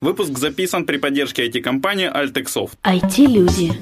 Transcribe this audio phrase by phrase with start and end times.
[0.00, 2.74] Выпуск записан при поддержке IT-компании Altexoft.
[2.84, 3.72] IT-люди.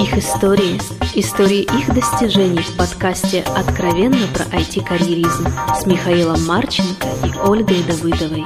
[0.00, 0.78] Их истории.
[1.16, 8.44] Истории их достижений в подкасте «Откровенно про IT-карьеризм» с Михаилом Марченко и Ольгой Давыдовой.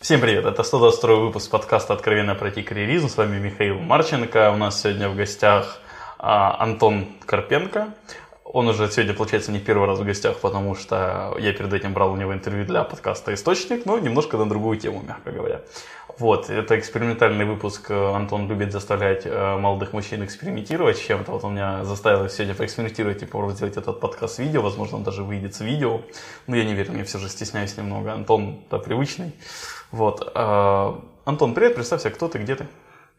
[0.00, 3.10] Всем привет, это 122 выпуск подкаста «Откровенно про IT-карьеризм».
[3.10, 4.52] С вами Михаил Марченко.
[4.52, 5.82] У нас сегодня в гостях
[6.18, 7.92] а, Антон Карпенко.
[8.52, 12.12] Он уже сегодня, получается, не первый раз в гостях, потому что я перед этим брал
[12.12, 15.62] у него интервью для подкаста «Источник», но немножко на другую тему, мягко говоря.
[16.18, 17.90] Вот, это экспериментальный выпуск.
[17.90, 21.32] Антон любит заставлять э, молодых мужчин экспериментировать с чем-то.
[21.32, 24.60] Вот он меня заставил сегодня поэкспериментировать и попробовать сделать этот подкаст видео.
[24.60, 26.02] Возможно, он даже выйдет с видео.
[26.46, 28.12] Но я не верю, мне все же стесняюсь немного.
[28.12, 29.32] Антон, да, привычный.
[29.92, 30.30] Вот.
[30.34, 30.92] Э,
[31.24, 32.66] Антон, привет, представься, кто ты, где ты?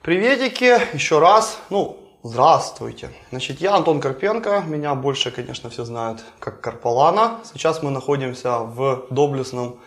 [0.03, 1.59] Приветики, еще раз.
[1.71, 3.09] Ну, Здравствуйте.
[3.31, 4.63] Значит, я Антон Карпенко.
[4.65, 7.41] Меня больше, конечно, все знают как Карпалана.
[7.43, 9.81] Сейчас мы находимся в доблестном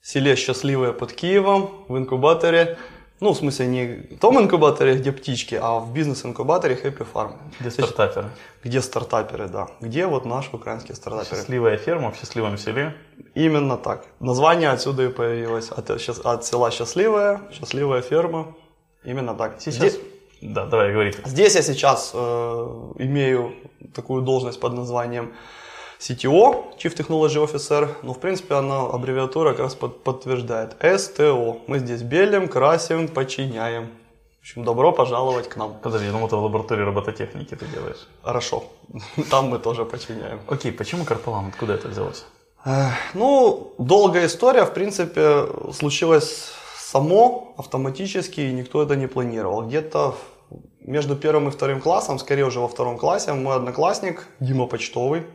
[0.00, 2.78] селе Счастливое под Киевом, в инкубаторе.
[3.20, 7.34] Ну, в смысле, не в том инкубаторе, где птички, а в бизнес-инкубаторе Happy Farm.
[7.60, 8.30] Где стартаперы.
[8.64, 9.68] Где стартаперы, да.
[9.82, 11.36] Где вот наши украинские стартаперы.
[11.36, 12.96] Счастливая ферма в счастливом селе.
[13.34, 14.06] Именно так.
[14.20, 15.68] Название отсюда и появилось.
[15.68, 18.54] От, от села Счастливая, Счастливая ферма.
[19.04, 19.60] Именно так.
[19.60, 19.96] Сейчас...
[19.96, 20.13] Где
[20.44, 21.14] да, давай, говори.
[21.24, 23.54] Здесь я сейчас э, имею
[23.94, 25.32] такую должность под названием
[25.98, 30.76] CTO, Chief Technology Officer, но в принципе она аббревиатура как раз под, подтверждает.
[30.80, 31.60] STO.
[31.66, 33.86] Мы здесь белим, красим, подчиняем.
[34.36, 35.78] В общем, добро пожаловать к нам.
[35.82, 38.06] Подожди, ну это в лаборатории робототехники ты делаешь.
[38.22, 38.64] Хорошо.
[39.30, 40.40] Там мы тоже подчиняем.
[40.46, 41.46] Окей, почему Карпалан?
[41.46, 42.26] Откуда это взялось?
[43.14, 49.62] Ну, долгая история, в принципе, случилась само автоматически, и никто это не планировал.
[49.66, 50.14] Где-то
[50.84, 55.26] между первым и вторым классом, скорее уже во втором классе, мой одноклассник Дима Почтовый,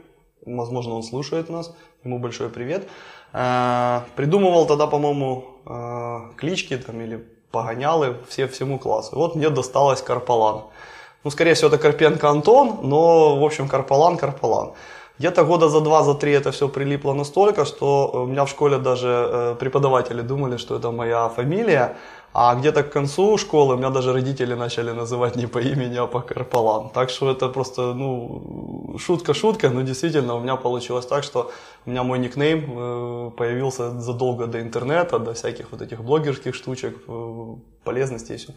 [0.45, 2.87] возможно, он слушает нас, ему большой привет,
[3.33, 9.15] э, придумывал тогда, по-моему, э, клички там или погонялы все, всему классу.
[9.15, 10.63] Вот мне досталось Карпалан.
[11.23, 14.73] Ну, скорее всего, это Карпенко Антон, но, в общем, Карпалан, Карпалан.
[15.19, 18.77] Где-то года за два, за три это все прилипло настолько, что у меня в школе
[18.77, 21.97] даже э, преподаватели думали, что это моя фамилия.
[22.33, 26.21] А где-то к концу школы меня даже родители начали называть не по имени, а по
[26.21, 26.89] Карпалан.
[26.89, 31.51] Так что это просто, ну, шутка-шутка, но действительно у меня получилось так, что
[31.85, 36.97] у меня мой никнейм э, появился задолго до интернета, до всяких вот этих блогерских штучек,
[37.07, 38.53] э, полезностей и все.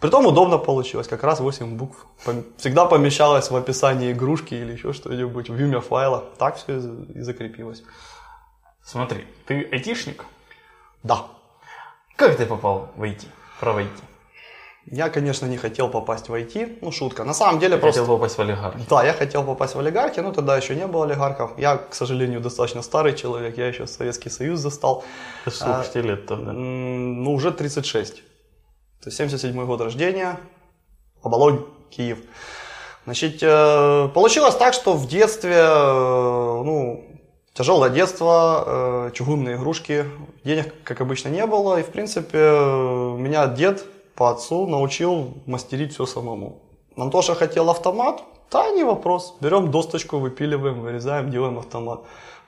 [0.00, 2.06] Притом удобно получилось, как раз 8 букв.
[2.56, 6.24] Всегда помещалось в описании игрушки или еще что-нибудь, в имя файла.
[6.38, 6.78] Так все
[7.14, 7.84] и закрепилось.
[8.82, 10.24] Смотри, ты айтишник?
[11.04, 11.26] Да.
[12.16, 13.26] Как ты попал в IT,
[13.60, 13.88] про IT?
[14.86, 17.24] Я, конечно, не хотел попасть в IT, ну шутка.
[17.24, 18.00] На самом деле я просто...
[18.00, 18.78] хотел попасть в олигархи.
[18.88, 21.52] Да, я хотел попасть в олигархи, но тогда еще не было олигархов.
[21.58, 25.04] Я, к сожалению, достаточно старый человек, я еще Советский Союз застал.
[25.46, 26.52] Сколько а, лет тогда?
[26.52, 28.22] Ну, уже 36.
[29.02, 30.38] То есть 77 год рождения,
[31.22, 32.18] Оболонь, Киев.
[33.04, 37.06] Значит, э, получилось так, что в детстве, э, ну,
[37.52, 40.06] Тяжелое детство, э, чугунные игрушки,
[40.44, 41.80] денег, как обычно, не было.
[41.80, 43.84] И, в принципе, меня дед
[44.14, 46.62] по отцу научил мастерить все самому.
[46.96, 48.22] Антоша хотел автомат,
[48.52, 49.36] да, не вопрос.
[49.40, 52.00] Берем досточку, выпиливаем, вырезаем, делаем автомат.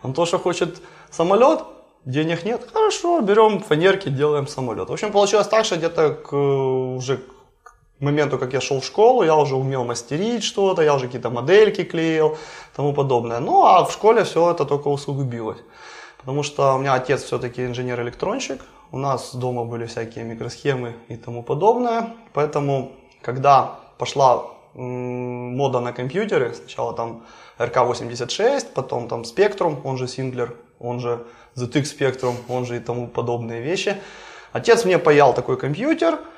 [0.03, 0.81] Антоша хочет
[1.11, 1.61] самолет,
[2.05, 4.89] денег нет, хорошо, берем фанерки, делаем самолет.
[4.89, 7.19] В общем, получилось так, что где-то к, уже
[7.63, 11.31] к моменту, как я шел в школу, я уже умел мастерить что-то, я уже какие-то
[11.31, 12.37] модельки клеил,
[12.77, 13.41] тому подобное.
[13.41, 15.59] Ну, а в школе все это только усугубилось.
[16.19, 18.61] Потому что у меня отец все-таки инженер-электронщик,
[18.93, 22.15] у нас дома были всякие микросхемы и тому подобное.
[22.33, 22.93] Поэтому,
[23.23, 27.25] когда пошла мода на компьютеры, сначала там
[27.59, 31.25] RK86, потом там Spectrum, он же Singler, он же
[31.57, 33.97] ZX Spectrum, он же и тому подобные вещи.
[34.53, 36.19] Отец мне паял такой компьютер–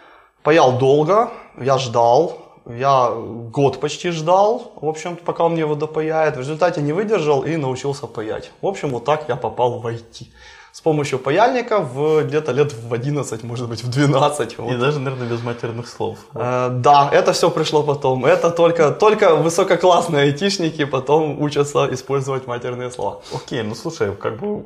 [0.45, 6.37] Паял долго, я ждал, я год почти ждал, в общем, пока он мне его допаяет.
[6.37, 8.53] В результате не выдержал и научился паять.
[8.61, 10.27] В общем, вот так я попал в IT.
[10.75, 14.59] С помощью паяльника в где-то лет в 11, может быть, в 12.
[14.59, 14.73] Вот.
[14.73, 16.19] И даже, наверное, без матерных слов.
[16.35, 18.25] Э, да, это все пришло потом.
[18.25, 23.21] Это только, только высококлассные айтишники потом учатся использовать матерные слова.
[23.33, 24.65] Окей, ну слушай, как бы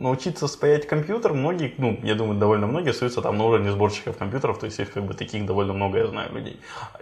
[0.00, 4.58] научиться спаять компьютер, многие, ну, я думаю, довольно многие остаются там на уровне сборщиков компьютеров,
[4.58, 6.58] то есть их как бы таких довольно много, я знаю, людей.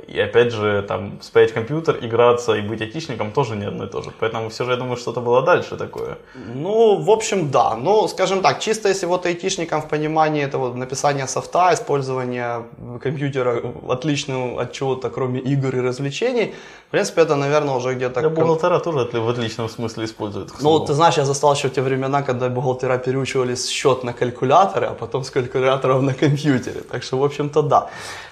[0.09, 4.03] И опять же, там, спаять компьютер, играться и быть айтишником тоже не одно и то
[4.03, 4.11] же.
[4.21, 6.17] Поэтому все же, я думаю, что-то было дальше такое.
[6.55, 7.77] Ну, в общем, да.
[7.77, 12.63] Ну, скажем так, чисто если вот айтишникам в понимании этого написания софта, использования
[13.03, 16.55] компьютера отличного от чего-то, кроме игр и развлечений,
[16.89, 18.21] в принципе, это, наверное, уже где-то...
[18.21, 20.53] Для бухгалтера тоже в отличном смысле используют.
[20.61, 24.87] Ну, ты знаешь, я застал еще те времена, когда бухгалтер мастера переучивались счет на калькуляторы,
[24.87, 26.81] а потом с калькуляторов на компьютере.
[26.81, 27.87] Так что, в общем-то, да.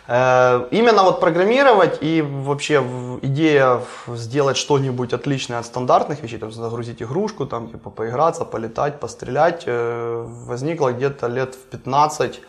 [0.09, 2.83] Э, именно вот программировать и вообще
[3.23, 9.65] идея сделать что-нибудь отличное от стандартных вещей, там загрузить игрушку, там типа поиграться, полетать, пострелять,
[9.67, 12.41] э, возникла где-то лет в 15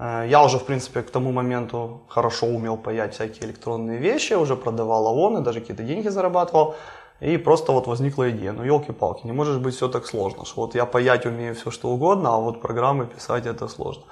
[0.00, 4.56] Э, я уже, в принципе, к тому моменту хорошо умел паять всякие электронные вещи, уже
[4.56, 6.74] продавал ООНы, даже какие-то деньги зарабатывал.
[7.20, 10.74] И просто вот возникла идея, ну елки-палки, не может быть все так сложно, что вот
[10.74, 14.02] я паять умею все что угодно, а вот программы писать это сложно.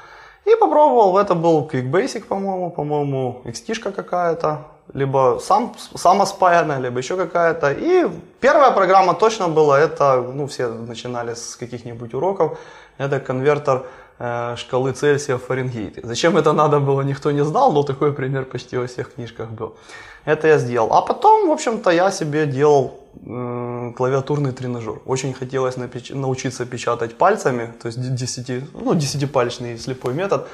[0.45, 7.73] И попробовал, это был QuickBasic, по-моему, по-моему, XT какая-то, либо сам, самоспаянная, либо еще какая-то.
[7.73, 8.09] И
[8.41, 12.59] первая программа точно была, это, ну, все начинали с каких-нибудь уроков,
[12.99, 13.85] это конвертер
[14.21, 16.01] Э, шкалы Цельсия в Фаренгейте.
[16.03, 19.77] Зачем это надо было, никто не знал, но такой пример почти во всех книжках был.
[20.25, 20.93] Это я сделал.
[20.93, 24.99] А потом, в общем-то, я себе делал э, клавиатурный тренажер.
[25.07, 30.49] Очень хотелось напеч- научиться печатать пальцами, то есть 10, ну, десятипальчный слепой метод.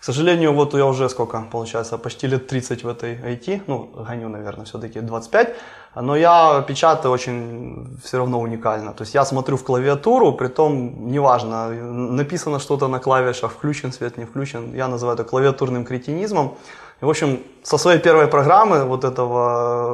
[0.00, 4.28] К сожалению, вот я уже сколько, получается, почти лет 30 в этой IT, ну, гоню,
[4.28, 5.56] наверное, все-таки 25,
[5.96, 8.92] но я печатаю очень все равно уникально.
[8.92, 14.18] То есть я смотрю в клавиатуру, при том неважно, написано что-то на клавишах, включен свет,
[14.18, 16.54] не включен, я называю это клавиатурным кретинизмом.
[17.02, 19.88] И, в общем, со своей первой программы вот этого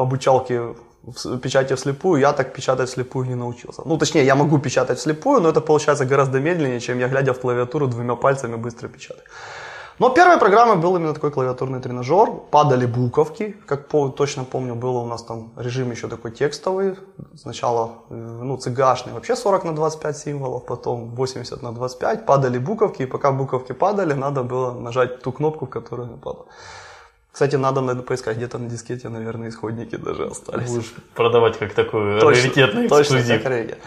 [0.00, 0.02] э,
[1.06, 3.82] обучалки печати вслепую, я так печатать вслепую не научился.
[3.84, 7.40] Ну, точнее, я могу печатать вслепую, но это получается гораздо медленнее, чем я, глядя в
[7.40, 9.24] клавиатуру, двумя пальцами быстро печатаю.
[10.00, 12.30] Но первой программой был именно такой клавиатурный тренажер.
[12.50, 16.96] Падали буковки, как по, точно помню, было у нас там режим еще такой текстовый.
[17.36, 22.24] Сначала, э, ну, цыгашный, вообще 40 на 25 символов, потом 80 на 25.
[22.24, 26.46] Падали буковки, и пока буковки падали, надо было нажать ту кнопку, в которую не падала.
[27.32, 30.68] Кстати, надо, надо поискать, где-то на дискете, наверное, исходники даже остались.
[30.68, 33.18] Будешь продавать как такой точно, раритетный эксклюзив.
[33.18, 33.78] Точно, как раритет.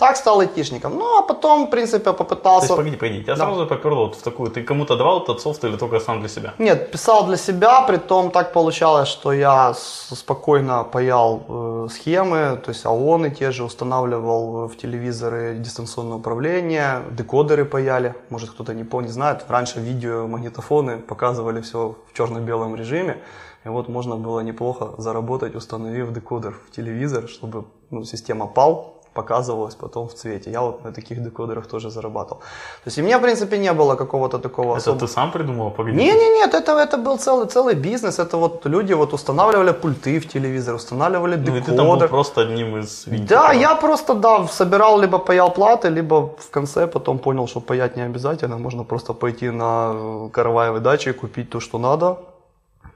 [0.00, 0.98] Так стал айтишником.
[0.98, 2.68] Ну, а потом, в принципе, попытался...
[2.68, 3.44] То есть, погоди, погоди, тебя да.
[3.44, 4.50] сразу поперло вот в такую...
[4.50, 6.54] Ты кому-то давал этот софт или только сам для себя?
[6.58, 12.70] Нет, писал для себя, при том так получалось, что я спокойно паял э, схемы, то
[12.70, 18.14] есть АОНы те же устанавливал в телевизоры дистанционное управление, декодеры паяли.
[18.30, 19.44] Может, кто-то не помнит, знает.
[19.48, 23.18] Раньше видео, магнитофоны показывали все в черно-белом режиме.
[23.66, 29.74] И вот можно было неплохо заработать, установив декодер в телевизор, чтобы ну, система пал, показывалось
[29.74, 30.50] потом в цвете.
[30.50, 32.40] Я вот на таких декодерах тоже зарабатывал.
[32.84, 34.76] То есть и мне, в принципе, не было какого-то такого...
[34.76, 35.00] Это особо...
[35.00, 35.70] ты сам придумал?
[35.70, 35.96] Погоди.
[35.96, 38.18] Не, не, нет, это, это был целый, целый бизнес.
[38.18, 41.52] Это вот люди вот устанавливали пульты в телевизор, устанавливали декодер.
[41.52, 43.28] Ну и ты там был просто одним из винтиков.
[43.28, 47.96] Да, я просто, да, собирал, либо паял платы, либо в конце потом понял, что паять
[47.96, 48.58] не обязательно.
[48.58, 52.16] Можно просто пойти на караваевой даче, купить то, что надо,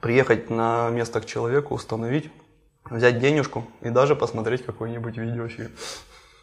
[0.01, 2.29] приехать на место к человеку, установить
[2.89, 5.71] взять денежку и даже посмотреть какой-нибудь видеофильм.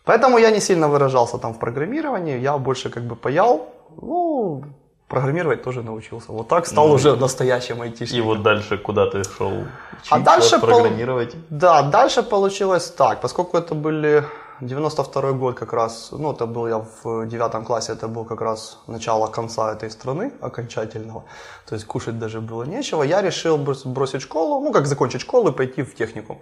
[0.05, 3.69] Поэтому я не сильно выражался там в программировании, я больше как бы паял,
[4.01, 4.65] ну,
[5.09, 6.33] программировать тоже научился.
[6.33, 8.19] Вот так стал ну, уже настоящим айтишником.
[8.19, 9.53] И вот дальше куда ты шел?
[10.11, 11.33] А дальше программировать?
[11.33, 11.41] Пол...
[11.51, 14.25] Да, дальше получилось так, поскольку это были
[14.67, 18.79] 92 год как раз, ну, это был я в девятом классе, это был как раз
[18.87, 21.25] начало конца этой страны окончательного.
[21.67, 23.03] То есть кушать даже было нечего.
[23.03, 26.41] Я решил бросить школу, ну, как закончить школу и пойти в техникум.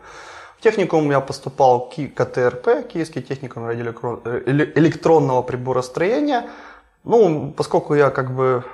[0.58, 6.50] В техникум я поступал к КТРП, Киевский техникум э, электронного приборостроения.
[7.04, 8.64] Ну, поскольку я как бы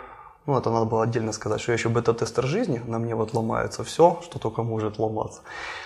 [0.47, 3.85] ну, это надо было отдельно сказать, что я еще бета-тестер жизни, на мне вот ломается
[3.85, 5.41] все, что только может ломаться.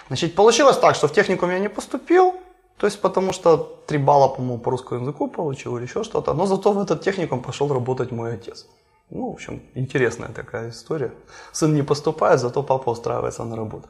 [0.09, 2.35] Значит, получилось так, что в техникум я не поступил,
[2.81, 3.57] то есть потому что
[3.87, 6.35] три балла, по-моему, по русскому языку получил или еще что-то.
[6.35, 8.67] Но зато в этот техникум пошел работать мой отец.
[9.11, 11.13] Ну, в общем, интересная такая история.
[11.53, 13.89] Сын не поступает, зато папа устраивается на работу.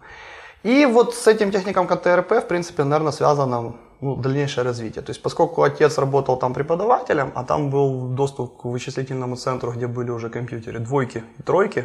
[0.65, 5.03] И вот с этим техником КТРП, в принципе, наверное, связано ну, дальнейшее развитие.
[5.03, 9.87] То есть, поскольку отец работал там преподавателем, а там был доступ к вычислительному центру, где
[9.87, 11.85] были уже компьютеры двойки и тройки,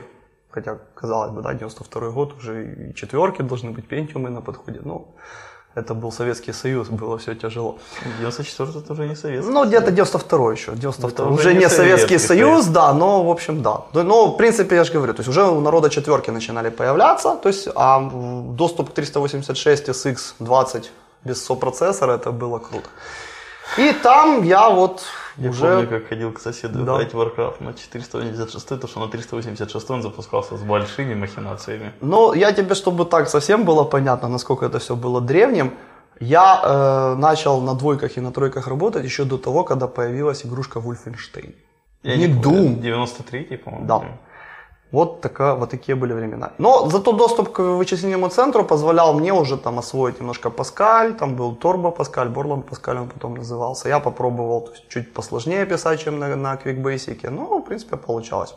[0.49, 4.81] хотя, казалось бы, да, 92 год, уже и четверки должны быть, пентиумы на подходе.
[4.83, 5.15] Ну,
[5.75, 7.77] это был Советский Союз, было все тяжело.
[8.19, 10.71] 94 это уже не Советский Ну, где-то 92 еще.
[10.71, 13.81] 92 уже, уже не Советский, Советский Союз, да, но, в общем, да.
[13.93, 17.49] Но, в принципе, я же говорю, то есть уже у народа четверки начинали появляться, то
[17.49, 17.99] есть, а
[18.57, 20.85] доступ к 386 SX20
[21.25, 22.89] без сопроцессора, это было круто.
[23.77, 25.03] И там я вот
[25.37, 25.61] я уже...
[25.61, 26.93] помню, как ходил к соседу да.
[26.93, 31.91] играть в Warcraft на 486, то что на 386 он запускался с большими махинациями.
[32.01, 35.73] Ну, я тебе, чтобы так совсем было понятно, насколько это все было древним,
[36.19, 40.79] я э, начал на двойках и на тройках работать еще до того, когда появилась игрушка
[40.79, 41.55] Wolfenstein.
[42.03, 42.79] Я не, не Doom.
[42.81, 43.87] 93-й, по-моему.
[43.87, 44.03] Да.
[44.95, 46.51] Вот, такая, вот такие были времена.
[46.57, 51.55] Но зато доступ к вычислительному центру позволял мне уже там освоить немножко Паскаль, там был
[51.55, 53.89] Торбо Паскаль, Борланд Паскаль он потом назывался.
[53.89, 58.55] Я попробовал есть, чуть посложнее писать, чем на, на QuickBasic, но в принципе получалось.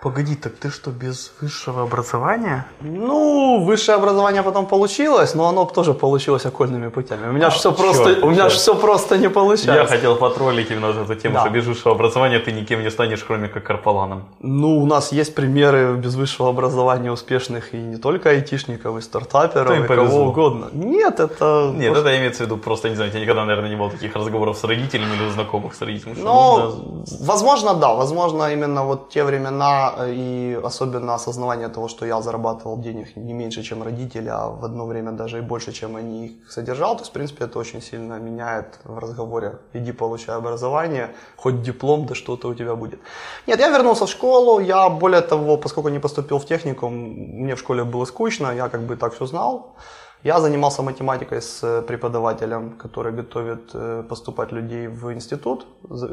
[0.00, 2.64] Погоди, так ты что, без высшего образования?
[2.80, 7.28] Ну, высшее образование потом получилось, но оно тоже получилось окольными путями.
[7.28, 9.94] У меня А, же все черт, просто, у меня же все просто не Я получается.
[9.96, 11.40] хотел потроллить именно эту тему, Да.
[11.40, 14.22] что без высшего образования ты никем не станешь, кроме как карпаланом.
[14.40, 19.76] Ну, у нас есть примеры без высшего образования успешных и не только айтишников, и стартаперов,
[19.76, 20.06] им и повезло.
[20.10, 20.66] кого угодно.
[20.72, 21.72] Нет, это...
[21.74, 23.90] Нет, просто- это имеется в виду просто, не знаю, у тебя никогда, наверное, не было
[23.90, 26.18] таких разговоров с родителями или у знакомых с родителями.
[26.22, 27.94] Ну, нужно- возможно, да.
[27.94, 33.32] Возможно, именно вот те времена э, и особенно осознавание того, что я зарабатывал денег не
[33.32, 36.96] меньше, чем родители, а в одно время даже и больше, чем они их содержал.
[36.96, 39.58] То есть, в принципе, это очень сильно меняет в разговоре.
[39.74, 43.00] Иди получай образование, хоть диплом, да что-то у тебя будет.
[43.46, 44.60] Нет, я вернулся в школу.
[44.60, 48.82] Я, более того, поскольку не поступил в техникум, мне в школе было скучно, я как
[48.82, 49.76] бы так все знал.
[50.24, 55.66] Я занимался математикой с э, преподавателем, который готовит э, поступать людей в институт,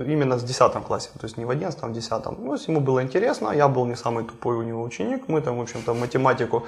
[0.07, 2.25] именно с 10 классе, то есть не в 11, а в 10.
[2.39, 5.61] Ну, ему было интересно, я был не самый тупой у него ученик, мы там, в
[5.61, 6.63] общем-то, математику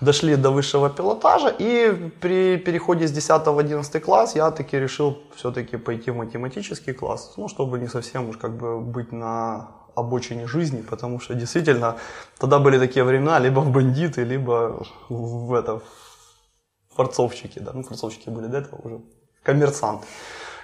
[0.00, 5.16] дошли до высшего пилотажа, и при переходе с 10 в 11 класс я таки решил
[5.36, 10.46] все-таки пойти в математический класс, ну, чтобы не совсем уж как бы быть на обочине
[10.48, 11.94] жизни, потому что действительно
[12.38, 16.11] тогда были такие времена, либо в бандиты, либо в это, в
[16.96, 19.00] форцовщики, да, ну форцовщики были до этого уже,
[19.42, 20.06] коммерсанты,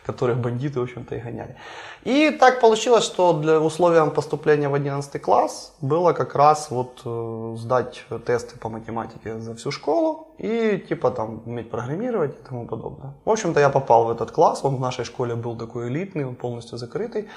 [0.07, 1.57] которых бандиты, в общем-то, и гоняли.
[2.05, 7.57] И так получилось, что для условием поступления в 11 класс было как раз вот э,
[7.59, 13.13] сдать тесты по математике за всю школу и типа там уметь программировать и тому подобное.
[13.25, 16.37] В общем-то, я попал в этот класс, он в нашей школе был такой элитный, он
[16.37, 17.29] полностью закрытый.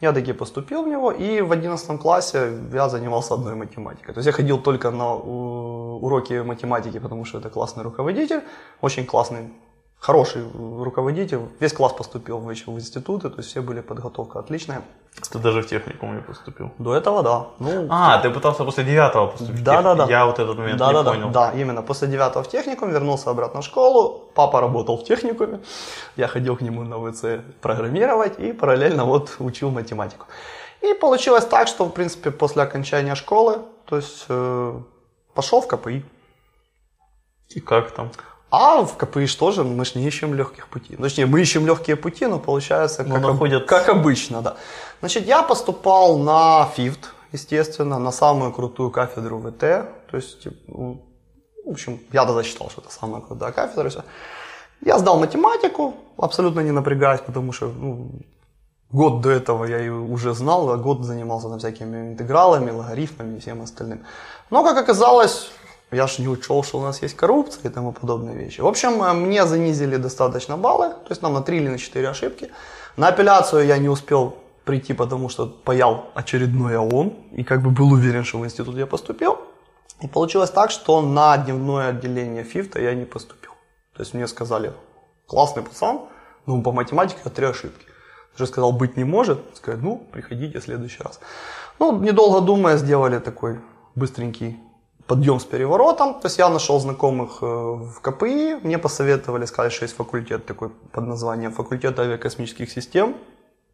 [0.00, 4.14] Я таки поступил в него, и в 11 классе я занимался одной математикой.
[4.14, 8.40] То есть я ходил только на э, уроки математики, потому что это классный руководитель,
[8.80, 9.52] очень классный,
[10.00, 11.40] хороший руководитель.
[11.60, 14.82] Весь класс поступил в, в институты, то есть все были подготовка отличная.
[15.30, 16.70] Ты даже в техникум не поступил.
[16.78, 17.46] До этого, да.
[17.58, 20.06] Ну, А, ты пытался после девятого поступить в Да, да, да.
[20.06, 21.30] Я вот этот момент да, не да, да, понял.
[21.30, 21.82] да, именно.
[21.82, 24.30] После девятого в техникум вернулся обратно в школу.
[24.34, 25.60] Папа работал в техникуме.
[26.16, 27.24] Я ходил к нему на ВЦ
[27.60, 30.26] программировать и параллельно вот учил математику.
[30.80, 34.80] И получилось так, что, в принципе, после окончания школы, то есть э,
[35.34, 36.04] пошел в КПИ.
[37.50, 38.10] И как там?
[38.50, 40.96] А в КПИ ж тоже мы ж не ищем легких путей.
[40.98, 44.56] Ну, Точнее, мы ищем легкие пути, но получается, Но как, об- находят- как обычно, да.
[45.00, 49.60] Значит, я поступал на ФИФТ, естественно, на самую крутую кафедру ВТ.
[50.10, 51.00] То есть, ну,
[51.64, 53.86] в общем, я тогда считал, что это самая крутая кафедра.
[53.86, 54.02] и всё.
[54.84, 58.10] Я сдал математику, абсолютно не напрягаясь, потому что ну,
[58.90, 63.40] год до этого я ее уже знал, а год занимался там всякими интегралами, логарифмами и
[63.40, 63.98] всем остальным.
[64.50, 65.50] Но, как оказалось,
[65.92, 68.60] я ж не учел, что у нас есть коррупция и тому подобные вещи.
[68.60, 72.08] В общем, э, мне занизили достаточно баллы, то есть нам на 3 или на 4
[72.08, 72.50] ошибки.
[72.96, 77.92] На апелляцию я не успел прийти, потому что паял очередной ООН, и как бы был
[77.92, 79.38] уверен, что в институт я поступил.
[80.02, 83.50] И получилось так, что на дневное отделение ФИФТа я не поступил.
[83.94, 84.72] То есть мне сказали,
[85.26, 86.00] классный пацан,
[86.46, 87.86] ну по математике три ошибки.
[88.38, 89.38] Даже сказал, быть не может.
[89.54, 91.20] Сказать, ну, приходите в следующий раз.
[91.78, 93.60] Ну, недолго думая, сделали такой
[93.94, 94.58] быстренький
[95.10, 96.14] подъем с переворотом.
[96.20, 100.68] То есть я нашел знакомых э, в КПИ, мне посоветовали, сказали, что есть факультет такой
[100.68, 103.16] под названием факультет авиакосмических систем.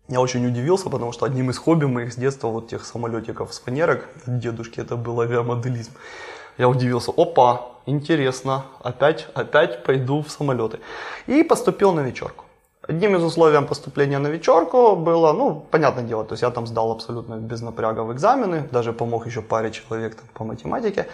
[0.08, 3.60] Я очень удивился, потому что одним из хобби моих с детства, вот тех самолетиков с
[3.60, 5.92] фанерок дедушки, это был авиамоделизм.
[6.56, 10.78] Я удивился, опа, интересно, опять, опять пойду в самолеты.
[11.26, 12.45] И поступил на вечерку.
[12.88, 16.92] Одним из условий поступления на вечерку было, ну, понятное дело, то есть я там сдал
[16.92, 21.06] абсолютно без напряга в экзамены, даже помог еще паре человек там, по математике.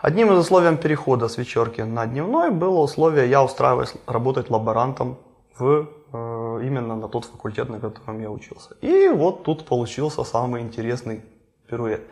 [0.00, 5.16] Одним из условий перехода с вечерки на дневной было условие, я устраиваюсь работать лаборантом
[5.58, 8.76] в, э, именно на тот факультет, на котором я учился.
[8.80, 11.22] И вот тут получился самый интересный
[11.68, 12.06] пируэт.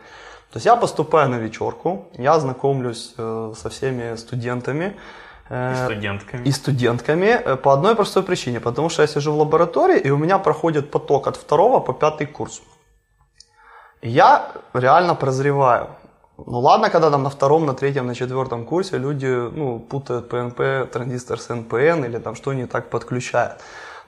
[0.51, 4.95] То есть я поступаю на вечерку, я знакомлюсь э, со всеми студентами,
[5.49, 6.47] э, Студентками.
[6.47, 10.17] и студентками э, по одной простой причине, потому что я сижу в лаборатории, и у
[10.17, 12.61] меня проходит поток от второго по пятый курс.
[14.01, 15.87] И Я реально прозреваю.
[16.37, 20.85] Ну ладно, когда там на втором, на третьем, на четвертом курсе люди ну, путают PNP,
[20.85, 23.53] транзистор с NPN или там что не так подключают.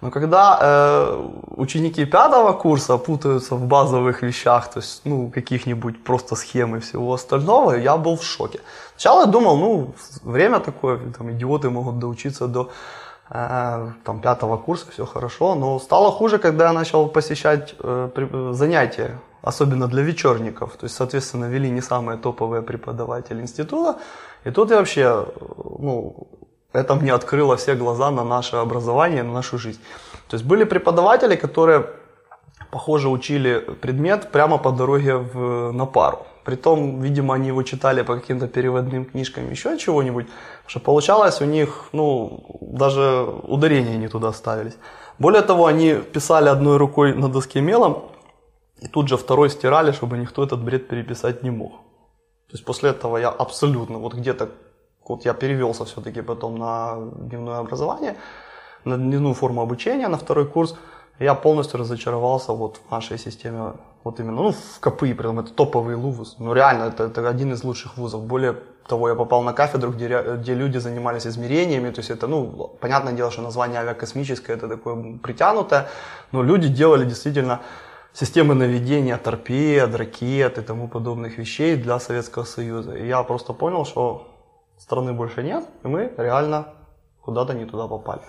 [0.02, 6.36] Но когда э, ученики пятого курса путаются в базовых вещах, то есть ну, каких-нибудь просто
[6.36, 8.60] схем и всего остального, я был в шоке.
[8.96, 12.70] Сначала я думал, ну, время такое, там, идиоты могут доучиться до
[13.30, 19.20] э, там, пятого курса, все хорошо, но стало хуже, когда я начал посещать э, занятия
[19.42, 20.76] особенно для вечерников.
[20.78, 24.00] То есть, соответственно, вели не самые топовые преподаватели института.
[24.46, 25.26] И тут я вообще,
[25.80, 26.28] ну,
[26.74, 29.80] это мне открыло все глаза на наше образование, на нашу жизнь.
[30.28, 31.86] То есть были преподаватели, которые,
[32.72, 36.26] похоже, учили предмет прямо по дороге в, на пару.
[36.46, 40.28] Притом, видимо, они его читали по каким-то переводным книжкам, еще чего-нибудь.
[40.68, 44.78] Что получалось у них, ну, даже ударения не туда ставились.
[45.20, 48.04] Более того, они писали одной рукой на доске мелом,
[48.82, 51.72] и тут же второй стирали, чтобы никто этот бред переписать не мог.
[52.50, 54.50] То есть после этого я абсолютно, вот где-то,
[55.10, 58.16] вот я перевелся все-таки потом на дневное образование,
[58.86, 60.76] на дневную форму обучения, на второй курс,
[61.20, 63.74] я полностью разочаровался вот в нашей системе,
[64.04, 67.64] вот именно, ну, в КПИ, прям это топовый вуз, ну, реально, это, это один из
[67.64, 68.24] лучших вузов.
[68.24, 68.56] Более
[68.88, 73.14] того, я попал на кафедру, где, где люди занимались измерениями, то есть это, ну, понятное
[73.14, 75.88] дело, что название авиакосмическое, это такое притянутое,
[76.32, 77.60] но люди делали действительно
[78.14, 82.96] системы наведения торпед, ракет и тому подобных вещей для Советского Союза.
[82.96, 84.29] И я просто понял, что
[84.80, 86.74] страны больше нет, и мы реально
[87.22, 88.22] куда-то не туда попали.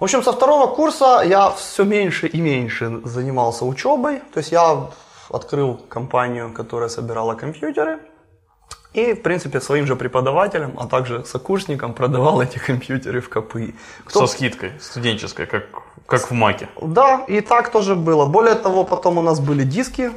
[0.00, 4.20] В общем, со второго курса я все меньше и меньше занимался учебой.
[4.32, 4.90] То есть я
[5.30, 7.98] открыл компанию, которая собирала компьютеры.
[8.94, 13.74] И, в принципе, своим же преподавателям, а также сокурсникам продавал эти компьютеры в КПИ.
[14.04, 14.20] Кто...
[14.20, 15.64] Со скидкой студенческой, как,
[16.06, 16.68] как в МАКе.
[16.80, 18.26] Да, и так тоже было.
[18.26, 20.12] Более того, потом у нас были диски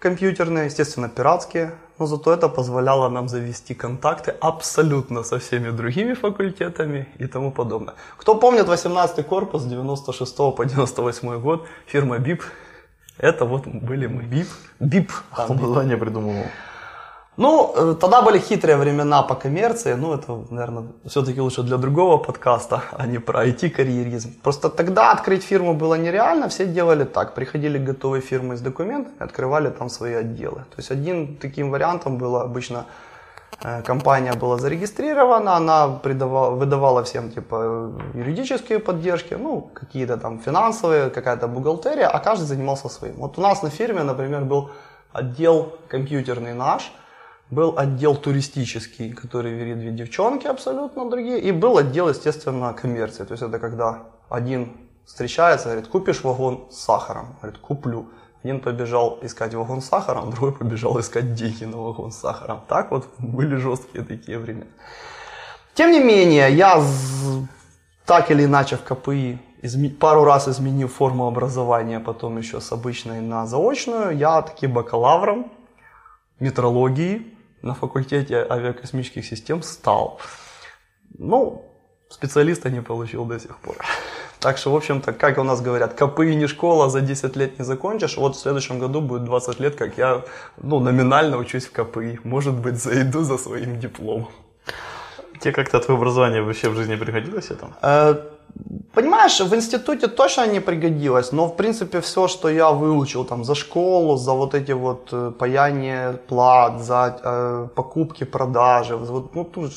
[0.00, 7.06] компьютерные, естественно, пиратские, но зато это позволяло нам завести контакты абсолютно со всеми другими факультетами
[7.18, 7.94] и тому подобное.
[8.16, 12.42] Кто помнит 18 корпус 96 по 98 год, фирма БИП,
[13.18, 14.22] это вот были мы.
[14.22, 14.48] БИП?
[14.80, 15.12] БИП.
[15.32, 16.46] А название придумывал.
[17.40, 22.18] Ну, э, тогда были хитрые времена по коммерции, ну, это, наверное, все-таки лучше для другого
[22.18, 24.28] подкаста, а не про IT-карьеризм.
[24.42, 29.70] Просто тогда открыть фирму было нереально, все делали так, приходили готовые фирмы с документами, открывали
[29.70, 30.56] там свои отделы.
[30.56, 32.84] То есть один таким вариантом было обычно
[33.64, 41.08] э, компания была зарегистрирована, она придавала, выдавала всем типа юридические поддержки, ну, какие-то там финансовые,
[41.08, 43.14] какая-то бухгалтерия, а каждый занимался своим.
[43.14, 44.70] Вот у нас на фирме, например, был
[45.14, 46.92] отдел компьютерный наш,
[47.50, 53.24] был отдел туристический, который две девчонки абсолютно другие, и был отдел, естественно, коммерции.
[53.24, 54.72] То есть это когда один
[55.04, 57.36] встречается, говорит, купишь вагон с сахаром?
[57.40, 58.08] Говорит, куплю.
[58.42, 62.60] Один побежал искать вагон с сахаром, другой побежал искать деньги на вагон с сахаром.
[62.68, 64.66] Так вот были жесткие такие времена.
[65.74, 66.82] Тем не менее, я
[68.06, 69.38] так или иначе в КПИ
[69.98, 75.50] пару раз изменив форму образования, потом еще с обычной на заочную, я таки бакалавром
[76.38, 80.20] метрологии на факультете авиакосмических систем стал.
[81.18, 81.64] Ну,
[82.08, 83.76] специалиста не получил до сих пор.
[84.40, 87.64] Так что, в общем-то, как у нас говорят, КПИ не школа, за 10 лет не
[87.64, 88.16] закончишь.
[88.16, 90.24] Вот в следующем году будет 20 лет, как я
[90.62, 92.20] ну, номинально учусь в КПИ.
[92.24, 94.30] Может быть, зайду за своим дипломом.
[95.40, 97.66] Тебе как-то твое образование вообще в жизни пригодилось это?
[97.82, 98.29] Э,
[98.92, 103.54] Понимаешь, в институте точно не пригодилось, но в принципе все, что я выучил там за
[103.54, 109.72] школу, за вот эти вот э, паяние плат, за э, покупки, продажи, вот, ну, тут,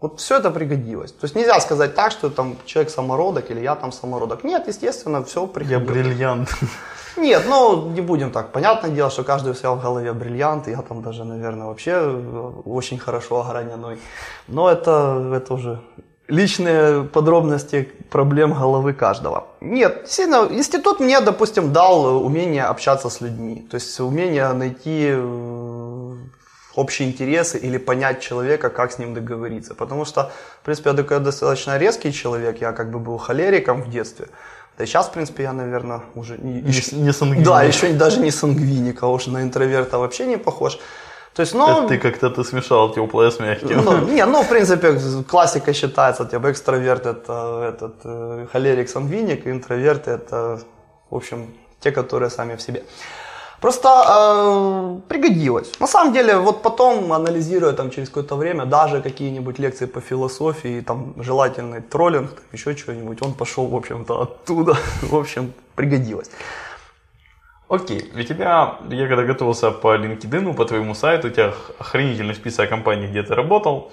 [0.00, 1.12] вот все это пригодилось.
[1.12, 4.44] То есть нельзя сказать так, что там человек самородок или я там самородок.
[4.44, 5.96] Нет, естественно, все пригодилось.
[5.96, 6.48] Я бриллиант.
[7.16, 8.52] Нет, ну не будем так.
[8.52, 10.68] Понятное дело, что каждый у себя в голове бриллиант.
[10.68, 13.98] Я там даже, наверное, вообще э, очень хорошо ограненный.
[14.46, 15.80] Но это, это уже
[16.28, 19.48] личные подробности проблем головы каждого.
[19.60, 23.66] Нет, действительно, институт мне, допустим, дал умение общаться с людьми.
[23.70, 26.14] То есть умение найти э,
[26.74, 29.74] общие интересы или понять человека, как с ним договориться.
[29.74, 33.90] Потому что, в принципе, я такой достаточно резкий человек, я как бы был холериком в
[33.90, 34.28] детстве.
[34.76, 37.46] Да и сейчас, в принципе, я, наверное, уже не, еще, не сангвиник.
[37.46, 40.78] Да, еще даже не сангвиник, а уж на интроверта вообще не похож.
[41.38, 43.84] То есть, ну, Это ты как-то смешал теплое с мягким.
[43.84, 44.98] Ну, не, ну, в принципе,
[45.30, 50.58] классика считается, типа, экстраверт это этот э, холерик, сангвиник, интроверт это,
[51.10, 51.46] в общем,
[51.78, 52.82] те, которые сами в себе.
[53.60, 55.80] Просто э, пригодилось.
[55.80, 60.80] На самом деле, вот потом, анализируя там через какое-то время, даже какие-нибудь лекции по философии,
[60.80, 64.76] там желательный троллинг, там, еще что-нибудь, он пошел, в общем-то, оттуда.
[65.02, 66.30] В общем, пригодилось.
[67.68, 72.70] Окей, у тебя, я когда готовился по LinkedIn, по твоему сайту, у тебя охренительный список
[72.70, 73.92] компаний, где ты работал.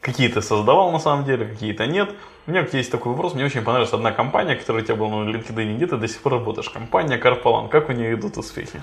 [0.00, 2.10] Какие-то создавал на самом деле, какие-то нет.
[2.48, 5.30] У меня есть такой вопрос, мне очень понравилась одна компания, которая у тебя была на
[5.30, 6.68] LinkedIn, где ты до сих пор работаешь.
[6.70, 8.82] Компания Карпалан, как у нее идут успехи?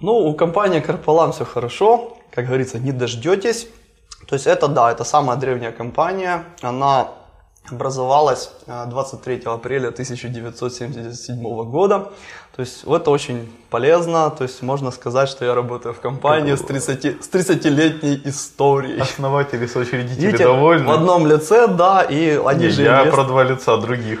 [0.00, 3.68] Ну, у компании Карпалан все хорошо, как говорится, не дождетесь.
[4.26, 7.08] То есть это, да, это самая древняя компания, она
[7.70, 12.10] образовалась 23 апреля 1977 года.
[12.56, 16.60] То есть это очень полезно, то есть можно сказать, что я работаю в компании с
[16.60, 19.00] 30, с 30-летней историей.
[19.00, 20.86] Основатели, соучредители Видите, довольны?
[20.86, 24.20] в одном лице, да, и они Не, же я инвест- про два лица других.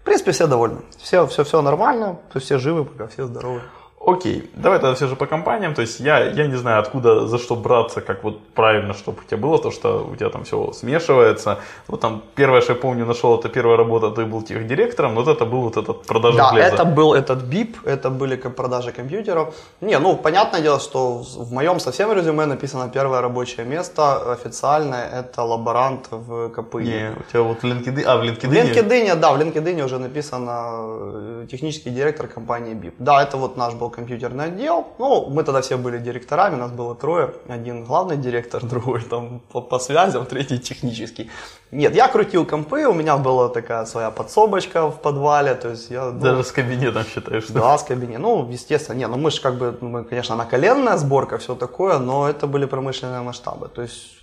[0.00, 0.78] В принципе, все довольны.
[1.02, 3.60] Все, все, все нормально, то есть все живы, пока все здоровы.
[4.08, 5.74] Окей, давай тогда все же по компаниям.
[5.74, 9.24] То есть я, я не знаю, откуда, за что браться, как вот правильно, чтобы у
[9.24, 11.58] тебя было, то, что у тебя там все смешивается.
[11.88, 15.44] Вот там первое, что я помню, нашел, это первая работа, ты был техдиректором, вот это
[15.44, 16.74] был вот этот продажа Да, железа.
[16.74, 19.54] это был этот BIP, это были продажи компьютеров.
[19.80, 25.42] Не, ну, понятное дело, что в моем совсем резюме написано первое рабочее место официальное, это
[25.42, 26.78] лаборант в КПИ.
[26.78, 29.98] Не, у тебя вот в LinkedIn, а в В LinkedIn, LinkedIn, да, в LinkedIn уже
[29.98, 30.52] написано
[31.42, 32.92] э, технический директор компании BIP.
[32.98, 34.86] Да, это вот наш был компьютерный отдел.
[34.98, 37.30] Ну, мы тогда все были директорами, нас было трое.
[37.48, 41.30] Один главный директор, другой там по, по связям, третий технический.
[41.72, 46.10] Нет, я крутил компы, у меня была такая своя подсобочка в подвале, то есть я...
[46.10, 48.20] ну, даже с кабинетом считаешь, что да, с кабинет.
[48.20, 52.28] Ну, естественно, не, ну мы же как бы, мы, конечно, наколенная сборка, все такое, но
[52.28, 53.68] это были промышленные масштабы.
[53.68, 54.18] То есть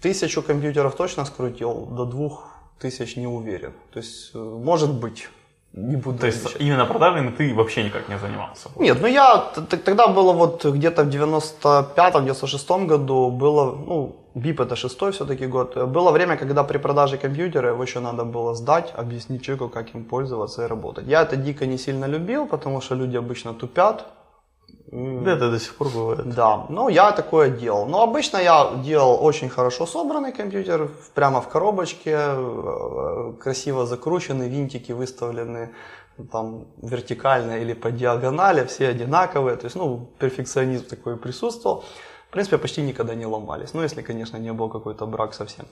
[0.00, 2.44] тысячу компьютеров точно скрутил, до двух
[2.80, 3.72] тысяч не уверен.
[3.92, 5.28] То есть, э, может быть,
[5.72, 6.62] не буду То есть отвечать.
[6.62, 8.68] именно продажами ты вообще никак не занимался?
[8.76, 9.38] Нет, ну я
[9.84, 15.76] тогда было вот где-то в 95-96 году было, ну, БИП это шестой все-таки год.
[15.76, 20.04] Было время, когда при продаже компьютера его еще надо было сдать, объяснить человеку, как им
[20.04, 21.06] пользоваться и работать.
[21.06, 24.06] Я это дико не сильно любил, потому что люди обычно тупят.
[24.92, 26.34] Да, это до сих пор бывает.
[26.34, 27.86] Да, ну я такое делал.
[27.86, 34.92] Но обычно я делал очень хорошо собранный компьютер, прямо в коробочке, э, красиво закрученный, винтики
[34.92, 35.68] выставлены
[36.32, 39.56] там вертикально или по диагонали, все одинаковые.
[39.56, 41.84] То есть, ну, перфекционизм такой присутствовал.
[42.28, 43.74] В принципе, почти никогда не ломались.
[43.74, 45.66] Ну, если, конечно, не был какой-то брак совсем.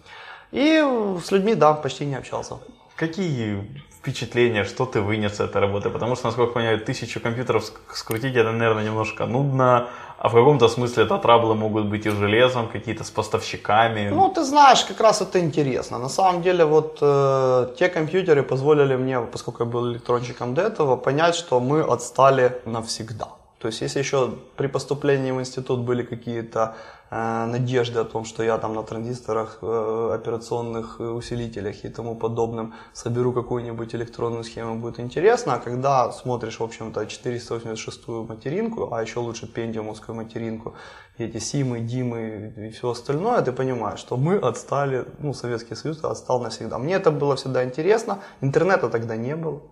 [0.53, 0.83] И
[1.25, 2.59] с людьми, да, почти не общался.
[2.99, 3.65] Какие
[4.01, 5.89] впечатления, что ты вынес с этой работы?
[5.89, 10.33] Потому что, насколько я понимаю, тысячу компьютеров ск- скрутить это, наверное, немножко нудно, а в
[10.33, 14.11] каком-то смысле это траблы могут быть и железом, какие-то с поставщиками.
[14.11, 15.99] Ну, ты знаешь, как раз это интересно.
[15.99, 20.97] На самом деле, вот э, те компьютеры позволили мне, поскольку я был электронщиком до этого,
[20.97, 23.29] понять, что мы отстали навсегда.
[23.59, 26.77] То есть, если еще при поступлении в институт были какие-то
[27.11, 32.15] э, надежды о том, что я там на транзисторах, э, операционных э, усилителях и тому
[32.15, 39.03] подобном соберу какую-нибудь электронную схему, будет интересно, а когда смотришь, в общем-то, 486-ю материнку, а
[39.03, 40.75] еще лучше пентиумовскую материнку,
[41.19, 46.05] и эти Симы, Димы и все остальное, ты понимаешь, что мы отстали, ну, Советский Союз
[46.05, 46.79] отстал навсегда.
[46.79, 49.63] Мне это было всегда интересно, интернета тогда не было.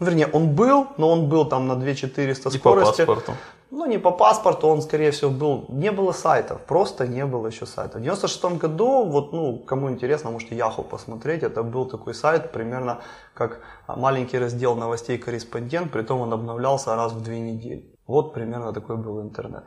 [0.00, 3.04] Вернее, он был, но он был там на 2400 и по скорости.
[3.04, 3.32] паспорту.
[3.70, 5.64] Ну, не по паспорту, он, скорее всего, был...
[5.68, 8.00] Не было сайтов, просто не было еще сайтов.
[8.00, 13.00] В 96 году, вот, ну, кому интересно, можете Яху посмотреть, это был такой сайт, примерно
[13.34, 17.93] как маленький раздел новостей «Корреспондент», притом он обновлялся раз в две недели.
[18.06, 19.62] Вот примерно такой был интернет.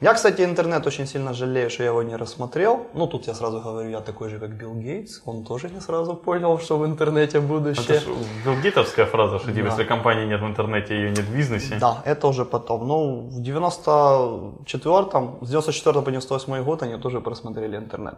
[0.00, 2.86] Я, кстати, интернет очень сильно жалею, что я его не рассмотрел.
[2.94, 5.20] Ну, тут я сразу говорю, я такой же, как Билл Гейтс.
[5.26, 7.96] Он тоже не сразу понял, что в интернете будущее.
[7.96, 8.04] Это ж
[8.44, 9.68] билгейтовская фраза, что типа, Да.
[9.70, 11.78] если компании нет в интернете, ее нет в бизнесе.
[11.80, 12.86] Да, это уже потом.
[12.86, 18.14] Ну, в 94-м, с 94 по 98 год они тоже просмотрели интернет.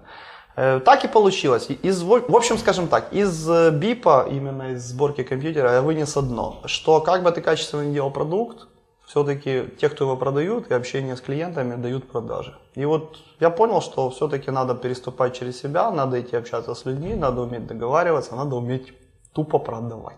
[0.56, 1.70] Э, Так и получилось.
[1.70, 6.60] Из, в общем, скажем так, из э, БИПа, именно из сборки компьютера, я вынес одно,
[6.66, 8.68] что как бы ты качественно не делал продукт,
[9.12, 12.54] все-таки те, кто его продают, и общение с клиентами дают продажи.
[12.74, 17.14] И вот я понял, что все-таки надо переступать через себя, надо идти общаться с людьми,
[17.14, 18.94] надо уметь договариваться, надо уметь
[19.34, 20.16] тупо продавать.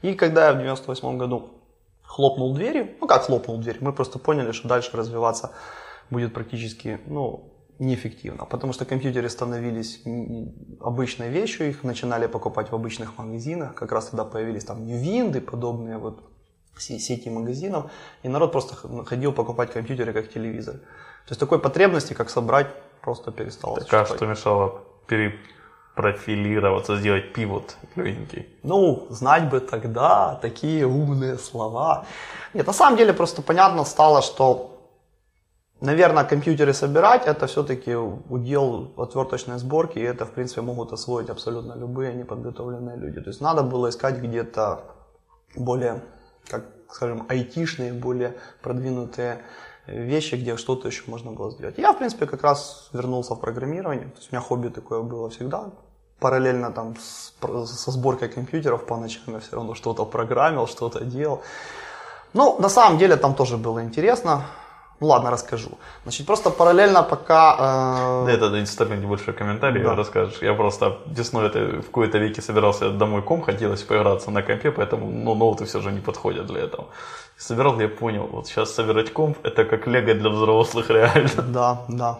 [0.00, 1.50] И когда я в 98 году
[2.02, 5.50] хлопнул дверью, ну как хлопнул дверь, мы просто поняли, что дальше развиваться
[6.08, 10.02] будет практически, ну, неэффективно, потому что компьютеры становились
[10.80, 15.98] обычной вещью, их начинали покупать в обычных магазинах, как раз тогда появились там Ньювинды, подобные
[15.98, 16.31] вот
[16.78, 17.90] сети магазинов,
[18.22, 20.74] и народ просто ходил покупать компьютеры как телевизор.
[20.74, 22.66] То есть такой потребности, как собрать,
[23.02, 28.46] просто перестало Так а что мешало перепрофилироваться, сделать пивот легенький?
[28.62, 32.06] Ну, знать бы тогда такие умные слова.
[32.54, 34.80] Нет, на самом деле просто понятно стало, что,
[35.80, 41.74] наверное, компьютеры собирать это все-таки удел отверточной сборки, и это, в принципе, могут освоить абсолютно
[41.74, 43.20] любые неподготовленные люди.
[43.20, 44.80] То есть надо было искать где-то
[45.56, 46.02] более,
[46.48, 49.42] как скажем, айтишные, более продвинутые
[49.86, 51.78] вещи, где что-то еще можно было сделать.
[51.78, 54.06] Я, в принципе, как раз вернулся в программирование.
[54.06, 55.70] То есть у меня хобби такое было всегда.
[56.20, 57.32] Параллельно там с-
[57.66, 61.42] со сборкой компьютеров по ночам я все равно что-то программил, что-то делал.
[62.34, 64.44] Ну, на самом деле там тоже было интересно.
[65.02, 65.68] Ну ладно, расскажу.
[66.04, 67.56] Значит, просто параллельно пока...
[67.58, 68.26] Э...
[68.26, 69.96] Да, это инстаграм небольшой комментарий, Да.
[69.96, 70.38] расскажешь.
[70.42, 75.10] Я просто весной это, в какой-то веке собирался домой ком, хотелось поиграться на компе, поэтому
[75.10, 76.86] ну, ноуты все же не подходят для этого.
[77.36, 81.42] Собирал, я понял, вот сейчас собирать комп, это как лего для взрослых реально.
[81.48, 82.18] Да, да.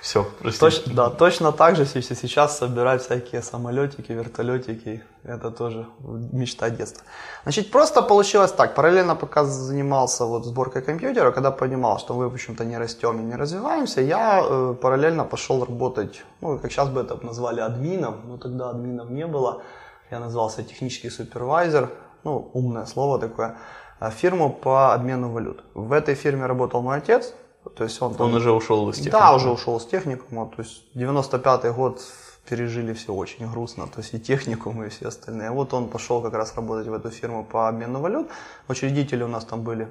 [0.00, 0.66] Все, простите.
[0.66, 5.02] Точ- да, точно так же если сейчас собирать всякие самолетики, вертолетики.
[5.24, 5.86] Это тоже
[6.32, 7.04] мечта детства.
[7.42, 8.74] Значит, просто получилось так.
[8.74, 13.22] Параллельно пока занимался вот сборкой компьютера, когда понимал, что мы, в общем-то, не растем и
[13.22, 18.38] не развиваемся, я э, параллельно пошел работать, ну, как сейчас бы это назвали админом, но
[18.38, 19.62] тогда админов не было.
[20.10, 21.90] Я назвался технический супервайзер,
[22.24, 23.58] ну, умное слово такое,
[23.98, 25.62] а, фирму по обмену валют.
[25.74, 27.34] В этой фирме работал мой отец,
[27.76, 29.34] то есть он, там- Он уже ушел из да, техники.
[29.36, 30.46] уже ушел с техникума.
[30.56, 32.00] То есть 95-й год
[32.48, 33.86] пережили все очень грустно.
[33.86, 35.50] То есть и техникум, и все остальные.
[35.50, 38.28] Вот он пошел как раз работать в эту фирму по обмену валют.
[38.68, 39.88] Учредители у нас там были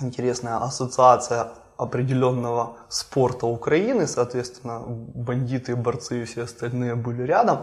[0.00, 7.62] интересная ассоциация определенного спорта Украины, соответственно, бандиты, борцы и все остальные были рядом.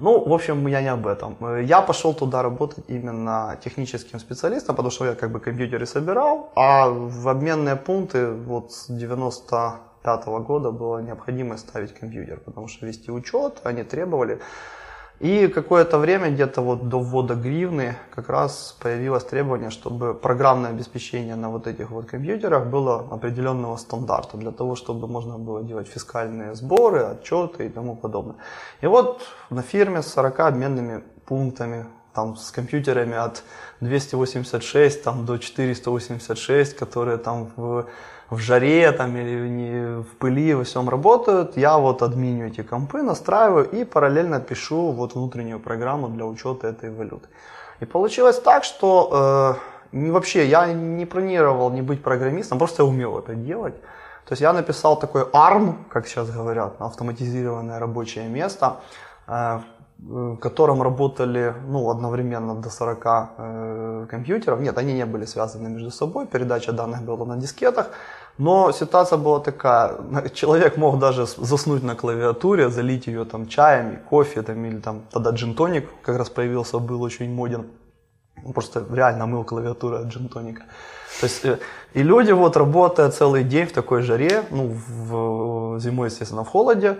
[0.00, 1.36] Ну, в общем, я не об этом.
[1.40, 6.50] Э, Я пошел туда работать именно техническим специалистом, потому что я как бы компьютеры собирал,
[6.54, 13.10] а в обменные пункты вот с 95 года было необходимо ставить компьютер, потому что вести
[13.10, 14.38] учет они требовали.
[15.20, 21.34] И какое-то время, где-то вот до ввода гривны, как раз появилось требование, чтобы программное обеспечение
[21.34, 26.54] на вот этих вот компьютерах было определенного стандарта, для того, чтобы можно было делать фискальные
[26.54, 28.36] сборы, отчеты и тому подобное.
[28.80, 33.42] И вот на фирме с 40 обменными пунктами, там с компьютерами от
[33.80, 37.86] 286 там, до 486, которые там в,
[38.30, 41.56] в жаре там, или не, в пыли, во всем работают.
[41.56, 46.90] Я вот админю эти компы, настраиваю и параллельно пишу вот внутреннюю программу для учета этой
[46.90, 47.28] валюты.
[47.80, 49.56] И получилось так, что
[49.92, 53.80] э, не- вообще я не планировал не быть программистом, просто я умел это делать.
[54.26, 58.76] То есть я написал такой ARM, как сейчас говорят, автоматизированное рабочее место,
[59.26, 59.60] э,
[59.98, 63.06] в котором работали ну, одновременно до 40
[63.38, 64.60] э, компьютеров.
[64.60, 67.90] Нет, они не были связаны между собой, передача данных была на дискетах.
[68.38, 69.98] Но ситуация была такая,
[70.34, 75.30] человек мог даже заснуть на клавиатуре, залить ее там чаем, кофе там, или там тогда
[75.30, 77.66] джин-тоник как раз появился, был очень моден.
[78.54, 80.62] Просто реально мыл клавиатуру от джин-тоника.
[81.20, 81.58] То есть, э,
[81.94, 86.98] и люди вот работая целый день в такой жаре, ну, в, зимой, естественно, в холоде,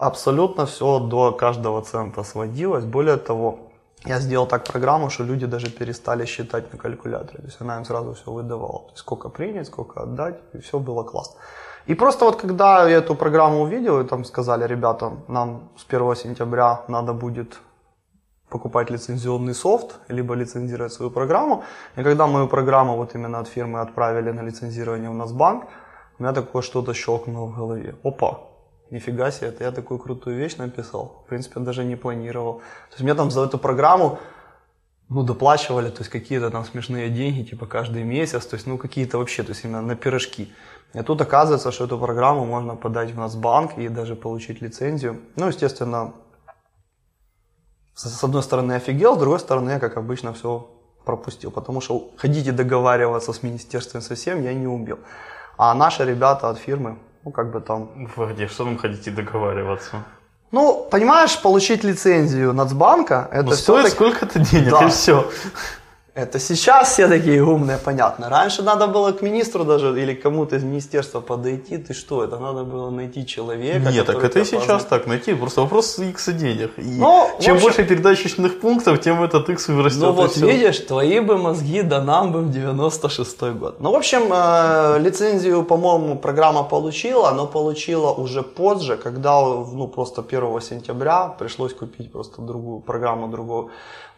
[0.00, 2.84] абсолютно все до каждого цента сводилось.
[2.84, 3.58] Более того,
[4.06, 7.38] я сделал так программу, что люди даже перестали считать на калькуляторе.
[7.38, 8.78] То есть она им сразу все выдавала.
[8.78, 11.40] То есть сколько принять, сколько отдать, и все было классно.
[11.86, 16.16] И просто вот когда я эту программу увидел, и там сказали, ребята, нам с 1
[16.16, 17.58] сентября надо будет
[18.48, 21.62] покупать лицензионный софт, либо лицензировать свою программу.
[21.96, 25.64] И когда мою программу вот именно от фирмы отправили на лицензирование в Нацбанк,
[26.18, 27.94] у меня такое что-то щелкнуло в голове.
[28.02, 28.49] Опа,
[28.90, 31.22] нифига себе, это я такую крутую вещь написал.
[31.24, 32.58] В принципе, даже не планировал.
[32.90, 34.18] То есть мне там за эту программу
[35.08, 39.18] ну, доплачивали, то есть какие-то там смешные деньги, типа каждый месяц, то есть, ну, какие-то
[39.18, 40.52] вообще, то есть именно на пирожки.
[40.94, 45.20] И тут оказывается, что эту программу можно подать в Нацбанк и даже получить лицензию.
[45.36, 46.14] Ну, естественно,
[47.94, 50.70] с одной стороны офигел, с другой стороны я, как обычно, все
[51.04, 54.98] пропустил, потому что ходить и договариваться с министерством совсем я не умел.
[55.56, 58.46] А наши ребята от фирмы, ну, как бы там Вы где?
[58.48, 59.96] Что там хотите договариваться?
[60.52, 64.86] ну, понимаешь, получить лицензию Нацбанка, это Ну, стоит всё-таки- сколько-то денег, Да.
[64.86, 65.30] и все.
[66.14, 68.28] Это сейчас все такие умные, понятно.
[68.28, 71.78] Раньше надо было к министру даже или кому-то из министерства подойти.
[71.78, 73.90] Ты что, это надо было найти человека.
[73.92, 74.88] Нет, так это и сейчас познакомит.
[74.88, 75.34] так найти.
[75.34, 76.72] Просто вопрос икс денег.
[76.78, 80.02] И Ну, чем общем- больше передаточных пунктов, тем этот икс вырастет.
[80.02, 80.46] Ну вот всё.
[80.48, 83.80] видишь, твои бы мозги, да нам бы в 96-й год.
[83.80, 90.22] Ну, в общем, э, лицензию, по-моему, программа получила, но получила уже позже, когда, ну, просто
[90.22, 93.70] 1 сентября пришлось купить просто другую программу другого,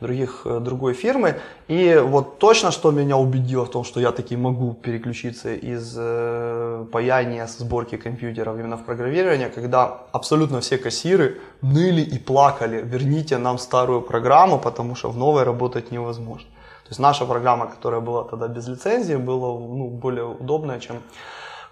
[0.03, 1.35] других, э, другой фирмы.
[1.69, 6.85] И вот точно, что меня убедило в том, что я таки могу переключиться из э,
[6.93, 13.39] паяния, с сборки компьютеров именно в программирование, когда абсолютно все кассиры ныли и плакали, верните
[13.39, 16.49] нам старую программу, потому что в новой работать невозможно.
[16.85, 20.97] То есть наша программа, которая была тогда без лицензии, была ну, более удобная, чем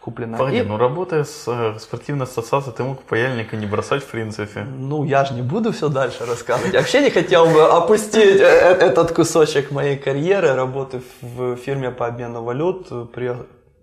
[0.00, 0.38] купленная.
[0.38, 4.60] Погоди, И- ну работая с э, спортивной ассоциацией, ты мог паяльника не бросать в принципе.
[4.62, 6.72] Ну, я же не буду все дальше рассказывать.
[6.72, 11.90] Я вообще не хотел бы опустить э, э, этот кусочек моей карьеры, работы в фирме
[11.90, 13.28] по обмену валют э, при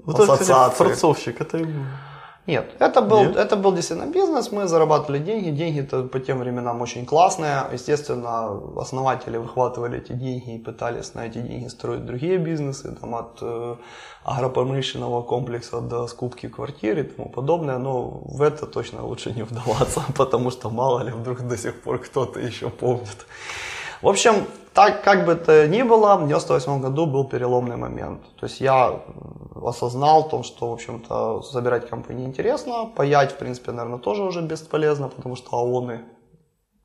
[0.03, 0.77] Вот это, кстати, ассоциации.
[0.83, 1.59] форцовщик, это...
[2.47, 3.35] Нет, это был, Нет?
[3.35, 9.35] это был действительно бизнес, мы зарабатывали деньги, деньги-то по тем временам очень классные, естественно, основатели
[9.35, 13.75] выхватывали эти деньги и пытались на эти деньги строить другие бизнесы, там от э,
[14.23, 20.01] агропромышленного комплекса до скупки квартир и тому подобное, но в это точно лучше не вдаваться,
[20.15, 23.25] потому что мало ли вдруг до сих пор кто-то еще помнит.
[24.01, 28.21] В общем, так как бы то ни было, в 98 году был переломный момент.
[28.39, 29.01] То есть я
[29.55, 35.09] осознал то, что, в общем-то, забирать компании интересно, паять, в принципе, наверное, тоже уже бесполезно,
[35.09, 36.05] потому что ООНы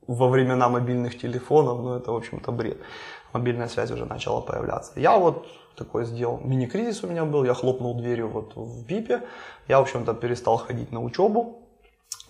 [0.07, 2.79] во времена мобильных телефонов, ну, это, в общем-то, бред.
[3.35, 4.93] Мобильная связь уже начала появляться.
[4.97, 5.47] Я вот
[5.77, 9.21] такой сделал, мини-кризис у меня был, я хлопнул дверью вот в ВИПе,
[9.69, 11.59] я, в общем-то, перестал ходить на учебу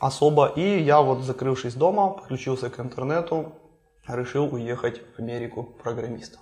[0.01, 3.53] особо, и я вот, закрывшись дома, подключился к интернету,
[4.07, 6.41] решил уехать в Америку программистом.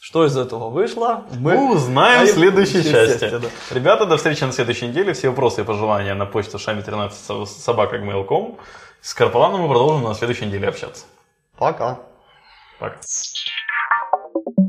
[0.00, 3.30] Что из этого вышло, мы узнаем в следующей части.
[3.30, 3.48] Да.
[3.70, 5.12] Ребята, до встречи на следующей неделе.
[5.12, 8.58] Все вопросы и пожелания на почту шами13 собака.mail.com.
[9.00, 11.04] С Карпаланом мы продолжим на следующей неделе общаться.
[11.56, 12.00] Пока.
[12.80, 12.96] Пока.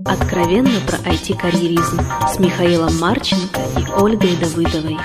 [0.05, 4.97] Откровенно про IT-карьеризм с Михаилом Марченко и Ольгой Давыдовой.